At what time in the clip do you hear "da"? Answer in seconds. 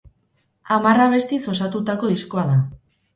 2.49-2.57